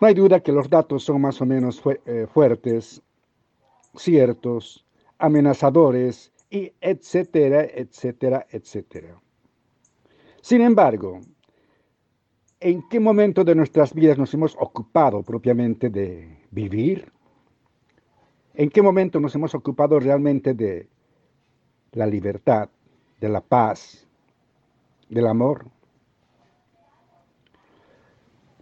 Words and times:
No 0.00 0.06
hay 0.06 0.14
duda 0.14 0.40
que 0.40 0.52
los 0.52 0.68
datos 0.68 1.04
son 1.04 1.22
más 1.22 1.40
o 1.40 1.46
menos 1.46 1.82
eh, 2.04 2.26
fuertes, 2.32 3.02
ciertos, 3.94 4.84
amenazadores 5.18 6.32
y 6.50 6.72
etcétera, 6.80 7.64
etcétera, 7.64 8.46
etcétera. 8.50 9.20
Sin 10.42 10.60
embargo, 10.60 11.20
¿en 12.60 12.86
qué 12.88 13.00
momento 13.00 13.42
de 13.42 13.54
nuestras 13.54 13.94
vidas 13.94 14.18
nos 14.18 14.32
hemos 14.34 14.54
ocupado 14.60 15.22
propiamente 15.22 15.88
de 15.88 16.38
vivir? 16.50 17.10
¿En 18.54 18.70
qué 18.70 18.82
momento 18.82 19.18
nos 19.18 19.34
hemos 19.34 19.54
ocupado 19.54 19.98
realmente 19.98 20.54
de 20.54 20.88
la 21.92 22.06
libertad, 22.06 22.68
de 23.20 23.28
la 23.28 23.40
paz, 23.40 24.06
del 25.08 25.26
amor? 25.26 25.66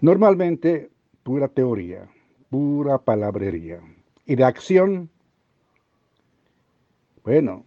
Normalmente, 0.00 0.90
pura 1.22 1.48
teoría, 1.48 2.08
pura 2.50 2.98
palabrería. 2.98 3.80
Y 4.26 4.36
de 4.36 4.44
acción, 4.44 5.10
bueno, 7.24 7.64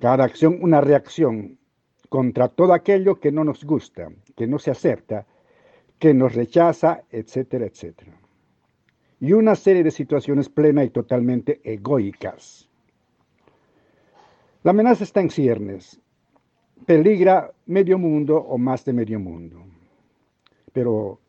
cada 0.00 0.24
acción 0.24 0.58
una 0.60 0.80
reacción 0.80 1.58
contra 2.08 2.48
todo 2.48 2.72
aquello 2.72 3.20
que 3.20 3.32
no 3.32 3.44
nos 3.44 3.64
gusta, 3.64 4.10
que 4.36 4.46
no 4.46 4.58
se 4.58 4.70
acepta, 4.70 5.26
que 5.98 6.14
nos 6.14 6.34
rechaza, 6.34 7.02
etcétera, 7.10 7.66
etcétera 7.66 8.18
y 9.24 9.32
una 9.32 9.54
serie 9.54 9.82
de 9.82 9.90
situaciones 9.90 10.50
plena 10.50 10.84
y 10.84 10.90
totalmente 10.90 11.58
egoicas. 11.64 12.68
La 14.62 14.72
amenaza 14.72 15.04
está 15.04 15.22
en 15.22 15.30
ciernes. 15.30 15.98
Peligra 16.84 17.50
medio 17.64 17.98
mundo 17.98 18.36
o 18.36 18.58
más 18.58 18.84
de 18.84 18.92
medio 18.92 19.18
mundo. 19.18 19.64
Pero 20.74 21.20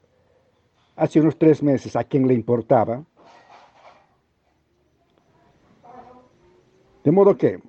hace 0.95 1.20
unos 1.20 1.38
tres 1.38 1.62
meses, 1.62 1.95
¿a 1.95 2.04
quién 2.04 2.27
le 2.27 2.34
importaba? 2.34 3.04
De 7.04 7.12
modo 7.12 7.38
que 7.38 7.60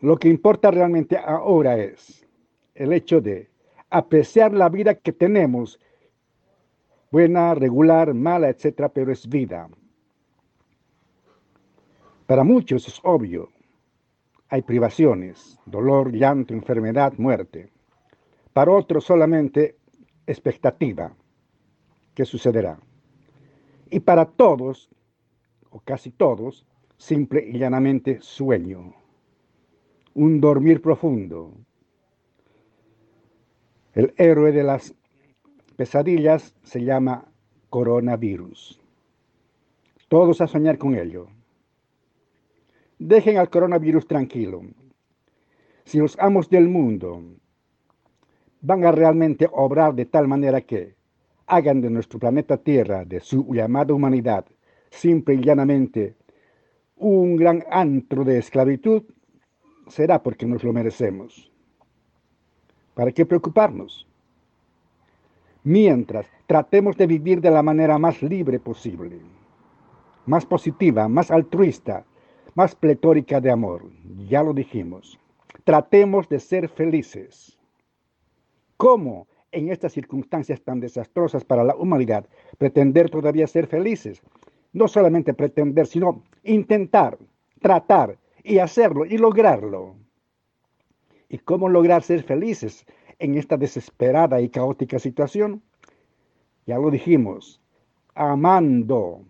lo 0.00 0.16
que 0.16 0.28
importa 0.28 0.70
realmente 0.70 1.16
ahora 1.16 1.76
es 1.78 2.26
el 2.74 2.92
hecho 2.92 3.20
de 3.20 3.50
apreciar 3.90 4.52
la 4.52 4.68
vida 4.68 4.94
que 4.94 5.12
tenemos 5.12 5.80
buena, 7.10 7.54
regular, 7.54 8.12
mala, 8.12 8.48
etcétera, 8.48 8.88
pero 8.88 9.12
es 9.12 9.28
vida. 9.28 9.68
Para 12.26 12.44
muchos 12.44 12.88
es 12.88 13.00
obvio. 13.02 13.50
Hay 14.48 14.62
privaciones, 14.62 15.58
dolor, 15.66 16.12
llanto, 16.12 16.54
enfermedad, 16.54 17.14
muerte. 17.16 17.70
Para 18.52 18.72
otros 18.72 19.04
solamente 19.04 19.76
expectativa. 20.26 21.14
¿Qué 22.14 22.24
sucederá? 22.24 22.78
Y 23.90 24.00
para 24.00 24.24
todos, 24.24 24.88
o 25.70 25.80
casi 25.80 26.10
todos, 26.10 26.66
simple 26.96 27.44
y 27.46 27.58
llanamente 27.58 28.20
sueño. 28.20 28.94
Un 30.14 30.40
dormir 30.40 30.80
profundo. 30.80 31.52
El 33.94 34.14
héroe 34.16 34.52
de 34.52 34.62
las 34.62 34.94
pesadillas 35.76 36.54
se 36.62 36.84
llama 36.84 37.26
coronavirus. 37.68 38.80
Todos 40.08 40.40
a 40.40 40.46
soñar 40.46 40.78
con 40.78 40.94
ello. 40.94 41.26
Dejen 42.98 43.38
al 43.38 43.50
coronavirus 43.50 44.06
tranquilo. 44.06 44.62
Si 45.84 45.98
los 45.98 46.16
amos 46.20 46.48
del 46.48 46.68
mundo 46.68 47.22
van 48.60 48.84
a 48.84 48.92
realmente 48.92 49.48
obrar 49.52 49.94
de 49.94 50.06
tal 50.06 50.28
manera 50.28 50.60
que 50.60 50.94
hagan 51.46 51.80
de 51.80 51.90
nuestro 51.90 52.18
planeta 52.18 52.56
Tierra, 52.56 53.04
de 53.04 53.20
su 53.20 53.46
llamada 53.52 53.94
humanidad, 53.94 54.44
simple 54.90 55.34
y 55.34 55.42
llanamente, 55.42 56.14
un 56.96 57.36
gran 57.36 57.64
antro 57.70 58.24
de 58.24 58.38
esclavitud, 58.38 59.02
será 59.88 60.22
porque 60.22 60.46
nos 60.46 60.62
lo 60.64 60.72
merecemos. 60.72 61.50
¿Para 62.94 63.12
qué 63.12 63.26
preocuparnos? 63.26 64.06
mientras 65.64 66.26
tratemos 66.46 66.96
de 66.96 67.06
vivir 67.06 67.40
de 67.40 67.50
la 67.50 67.62
manera 67.62 67.98
más 67.98 68.22
libre 68.22 68.60
posible, 68.60 69.18
más 70.26 70.46
positiva, 70.46 71.08
más 71.08 71.30
altruista, 71.30 72.04
más 72.54 72.74
pletórica 72.76 73.40
de 73.40 73.50
amor. 73.50 73.90
Ya 74.28 74.42
lo 74.42 74.52
dijimos. 74.52 75.18
Tratemos 75.64 76.28
de 76.28 76.38
ser 76.38 76.68
felices. 76.68 77.58
¿Cómo 78.76 79.26
en 79.54 79.70
estas 79.70 79.92
circunstancias 79.92 80.60
tan 80.60 80.80
desastrosas 80.80 81.44
para 81.44 81.64
la 81.64 81.74
humanidad 81.76 82.26
pretender 82.58 83.10
todavía 83.10 83.46
ser 83.46 83.66
felices? 83.66 84.22
No 84.72 84.88
solamente 84.88 85.34
pretender, 85.34 85.86
sino 85.86 86.22
intentar, 86.42 87.18
tratar 87.60 88.18
y 88.42 88.58
hacerlo 88.58 89.06
y 89.06 89.16
lograrlo. 89.16 89.94
¿Y 91.28 91.38
cómo 91.38 91.68
lograr 91.68 92.02
ser 92.02 92.22
felices? 92.22 92.84
en 93.18 93.36
esta 93.36 93.56
desesperada 93.56 94.40
y 94.40 94.48
caótica 94.48 94.98
situación? 94.98 95.62
Ya 96.66 96.78
lo 96.78 96.90
dijimos, 96.90 97.60
amando, 98.14 99.22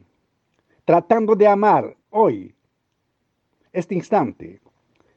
tratando 0.84 1.34
de 1.34 1.46
amar 1.46 1.96
hoy, 2.10 2.54
este 3.72 3.94
instante, 3.94 4.60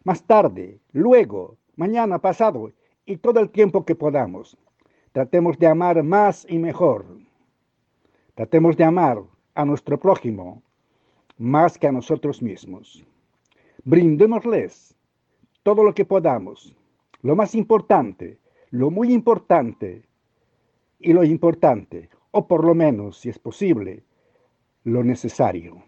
más 0.04 0.24
tarde, 0.24 0.80
luego, 0.94 1.58
mañana, 1.76 2.20
pasado 2.20 2.72
y 3.06 3.18
todo 3.18 3.40
el 3.40 3.50
tiempo 3.50 3.86
que 3.86 3.96
podamos. 3.96 4.58
Tratemos 5.18 5.58
de 5.58 5.66
amar 5.66 6.04
más 6.04 6.46
y 6.48 6.60
mejor. 6.60 7.04
Tratemos 8.36 8.78
de 8.78 8.84
amar 8.84 9.24
a 9.56 9.66
nuestro 9.66 10.00
prójimo 10.00 10.62
más 11.40 11.80
que 11.80 11.88
a 11.88 11.92
nosotros 11.92 12.40
mismos. 12.40 13.04
Brindémosles 13.84 14.96
todo 15.64 15.84
lo 15.84 15.96
que 15.96 16.06
podamos. 16.06 16.76
Lo 17.24 17.36
más 17.36 17.56
importante, 17.56 18.38
lo 18.70 18.92
muy 18.92 19.12
importante 19.12 20.04
y 21.00 21.14
lo 21.14 21.24
importante, 21.24 22.12
o 22.30 22.48
por 22.48 22.64
lo 22.64 22.76
menos, 22.76 23.18
si 23.18 23.30
es 23.30 23.40
posible, 23.40 24.04
lo 24.84 25.04
necesario. 25.04 25.82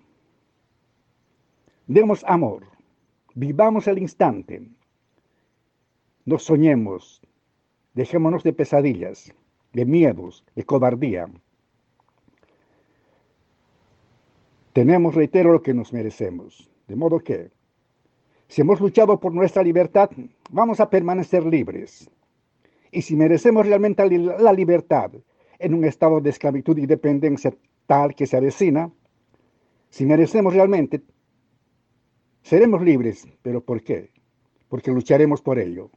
Demos 1.85 2.23
amor, 2.23 2.65
vivamos 3.35 3.87
el 3.87 3.99
instante, 3.99 4.67
no 6.25 6.39
soñemos, 6.39 7.21
dejémonos 7.93 8.43
de 8.43 8.53
pesadillas, 8.53 9.33
de 9.73 9.85
miedos, 9.85 10.45
de 10.55 10.63
cobardía. 10.63 11.27
Tenemos, 14.73 15.15
reitero, 15.15 15.51
lo 15.51 15.61
que 15.61 15.73
nos 15.73 15.91
merecemos, 15.93 16.69
de 16.87 16.95
modo 16.95 17.19
que, 17.19 17.51
si 18.47 18.61
hemos 18.61 18.79
luchado 18.79 19.19
por 19.19 19.33
nuestra 19.33 19.63
libertad, 19.63 20.09
vamos 20.49 20.79
a 20.79 20.89
permanecer 20.89 21.45
libres 21.45 22.09
y 22.91 23.01
si 23.01 23.15
merecemos 23.15 23.65
realmente 23.65 24.07
la 24.09 24.53
libertad 24.53 25.11
en 25.59 25.73
un 25.73 25.85
estado 25.85 26.21
de 26.21 26.29
esclavitud 26.29 26.77
y 26.77 26.85
dependencia 26.85 27.53
tal 27.85 28.15
que 28.15 28.25
se 28.25 28.37
avecina, 28.37 28.91
si 29.89 30.05
merecemos 30.05 30.53
realmente, 30.53 31.01
seremos 32.43 32.81
libres. 32.81 33.27
¿Pero 33.41 33.61
por 33.61 33.83
qué? 33.83 34.11
Porque 34.69 34.91
lucharemos 34.91 35.41
por 35.41 35.59
ello. 35.59 35.89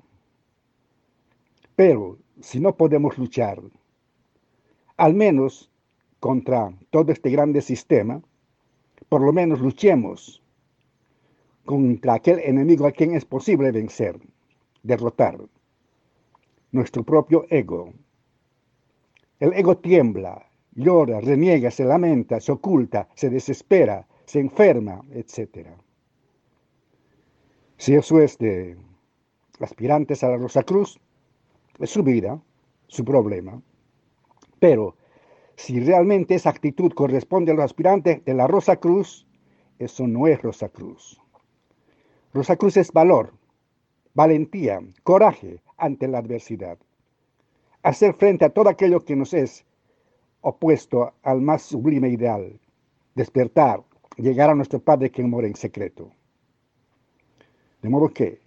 Pero 1.76 2.18
si 2.40 2.60
no 2.60 2.76
podemos 2.76 3.18
luchar, 3.18 3.60
al 4.96 5.14
menos 5.14 5.70
contra 6.20 6.72
todo 6.90 7.12
este 7.12 7.30
grande 7.30 7.62
sistema, 7.62 8.22
por 9.08 9.22
lo 9.22 9.32
menos 9.32 9.60
luchemos 9.60 10.42
contra 11.64 12.14
aquel 12.14 12.38
enemigo 12.40 12.86
a 12.86 12.92
quien 12.92 13.14
es 13.14 13.24
posible 13.24 13.70
vencer, 13.72 14.18
derrotar 14.82 15.38
nuestro 16.72 17.02
propio 17.04 17.44
ego. 17.50 17.92
El 19.40 19.52
ego 19.52 19.76
tiembla, 19.76 20.46
llora, 20.74 21.20
reniega, 21.20 21.70
se 21.70 21.84
lamenta, 21.84 22.40
se 22.40 22.52
oculta, 22.52 23.08
se 23.14 23.30
desespera, 23.30 24.06
se 24.24 24.40
enferma, 24.40 25.02
etc. 25.12 25.68
Si 27.76 27.94
eso 27.94 28.20
es 28.20 28.38
de 28.38 28.76
aspirantes 29.60 30.22
a 30.22 30.28
la 30.28 30.36
Rosa 30.36 30.62
Cruz, 30.62 30.98
es 31.78 31.90
su 31.90 32.02
vida, 32.02 32.40
su 32.86 33.04
problema. 33.04 33.60
Pero 34.58 34.96
si 35.56 35.80
realmente 35.80 36.34
esa 36.34 36.50
actitud 36.50 36.92
corresponde 36.92 37.52
a 37.52 37.54
los 37.54 37.64
aspirantes 37.64 38.24
de 38.24 38.34
la 38.34 38.46
Rosa 38.46 38.76
Cruz, 38.76 39.26
eso 39.78 40.06
no 40.06 40.26
es 40.26 40.40
Rosa 40.42 40.68
Cruz. 40.68 41.20
Rosa 42.32 42.56
Cruz 42.56 42.76
es 42.76 42.92
valor, 42.92 43.32
valentía, 44.14 44.80
coraje, 45.02 45.60
ante 45.76 46.08
la 46.08 46.18
adversidad. 46.18 46.78
Hacer 47.82 48.14
frente 48.14 48.44
a 48.44 48.50
todo 48.50 48.68
aquello 48.68 49.04
que 49.04 49.16
nos 49.16 49.34
es 49.34 49.64
opuesto 50.40 51.12
al 51.22 51.40
más 51.40 51.62
sublime 51.62 52.08
ideal. 52.08 52.60
Despertar, 53.14 53.82
llegar 54.16 54.50
a 54.50 54.54
nuestro 54.54 54.80
Padre 54.80 55.10
que 55.10 55.22
mora 55.22 55.46
en 55.46 55.56
secreto. 55.56 56.10
De 57.82 57.88
modo 57.88 58.08
que 58.08 58.40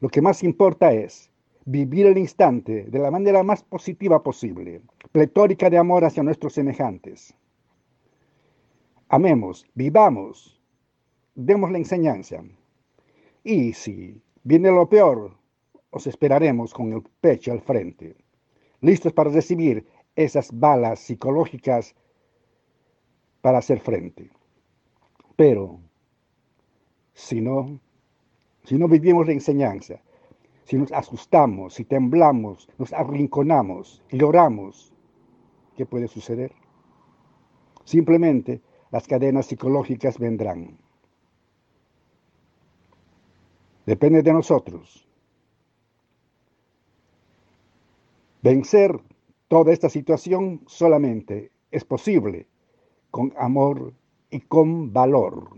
lo 0.00 0.08
que 0.08 0.22
más 0.22 0.42
importa 0.42 0.92
es 0.92 1.30
vivir 1.70 2.06
el 2.06 2.16
instante 2.16 2.84
de 2.84 2.98
la 2.98 3.10
manera 3.10 3.42
más 3.42 3.62
positiva 3.62 4.22
posible, 4.22 4.80
pletórica 5.12 5.68
de 5.68 5.76
amor 5.76 6.02
hacia 6.02 6.22
nuestros 6.22 6.54
semejantes. 6.54 7.34
amemos, 9.10 9.66
vivamos, 9.74 10.58
demos 11.34 11.70
la 11.70 11.76
enseñanza. 11.76 12.42
Y 13.44 13.74
si 13.74 14.22
viene 14.44 14.70
lo 14.70 14.88
peor, 14.88 15.36
os 15.90 16.06
esperaremos 16.06 16.72
con 16.72 16.90
el 16.94 17.02
pecho 17.20 17.52
al 17.52 17.60
frente, 17.60 18.16
listos 18.80 19.12
para 19.12 19.30
recibir 19.30 19.86
esas 20.16 20.50
balas 20.50 21.00
psicológicas 21.00 21.94
para 23.42 23.58
hacer 23.58 23.80
frente. 23.80 24.30
Pero 25.36 25.80
si 27.12 27.42
no, 27.42 27.78
si 28.64 28.78
no 28.78 28.88
vivimos 28.88 29.26
la 29.26 29.34
enseñanza, 29.34 30.00
si 30.68 30.76
nos 30.76 30.92
asustamos, 30.92 31.72
si 31.72 31.84
temblamos, 31.86 32.68
nos 32.76 32.92
arrinconamos 32.92 34.02
y 34.10 34.18
lloramos, 34.18 34.92
¿qué 35.74 35.86
puede 35.86 36.08
suceder? 36.08 36.52
Simplemente 37.84 38.60
las 38.90 39.08
cadenas 39.08 39.46
psicológicas 39.46 40.18
vendrán. 40.18 40.76
Depende 43.86 44.22
de 44.22 44.30
nosotros. 44.30 45.08
Vencer 48.42 49.00
toda 49.48 49.72
esta 49.72 49.88
situación 49.88 50.64
solamente 50.66 51.50
es 51.70 51.82
posible 51.82 52.46
con 53.10 53.32
amor 53.38 53.94
y 54.28 54.40
con 54.40 54.92
valor. 54.92 55.48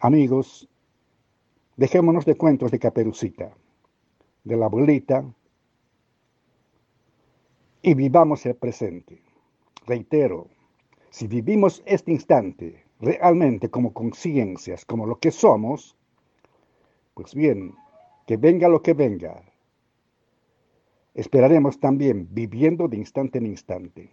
Amigos, 0.00 0.70
dejémonos 1.76 2.24
de 2.24 2.36
cuentos 2.36 2.70
de 2.70 2.78
caperucita, 2.78 3.50
de 4.44 4.56
la 4.56 4.66
abuelita, 4.66 5.24
y 7.82 7.94
vivamos 7.94 8.44
el 8.46 8.54
presente. 8.56 9.22
Reitero, 9.86 10.48
si 11.10 11.26
vivimos 11.26 11.82
este 11.86 12.12
instante 12.12 12.84
realmente 13.00 13.70
como 13.70 13.92
conciencias, 13.92 14.84
como 14.84 15.06
lo 15.06 15.18
que 15.18 15.30
somos, 15.30 15.96
pues 17.14 17.34
bien, 17.34 17.74
que 18.26 18.36
venga 18.36 18.68
lo 18.68 18.82
que 18.82 18.94
venga, 18.94 19.42
esperaremos 21.14 21.80
también 21.80 22.28
viviendo 22.30 22.88
de 22.88 22.98
instante 22.98 23.38
en 23.38 23.46
instante. 23.46 24.10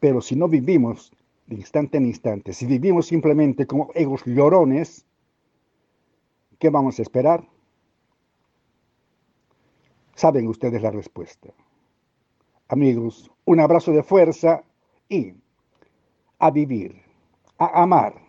Pero 0.00 0.20
si 0.20 0.36
no 0.36 0.48
vivimos 0.48 1.12
de 1.46 1.56
instante 1.56 1.98
en 1.98 2.06
instante, 2.06 2.52
si 2.52 2.66
vivimos 2.66 3.06
simplemente 3.06 3.66
como 3.66 3.90
egos 3.94 4.24
llorones, 4.24 5.06
¿qué 6.58 6.70
vamos 6.70 6.98
a 6.98 7.02
esperar? 7.02 7.46
Saben 10.14 10.46
ustedes 10.46 10.80
la 10.82 10.90
respuesta. 10.90 11.50
Amigos, 12.68 13.30
un 13.44 13.60
abrazo 13.60 13.92
de 13.92 14.02
fuerza 14.02 14.62
y 15.08 15.34
a 16.38 16.50
vivir, 16.50 17.02
a 17.58 17.82
amar, 17.82 18.23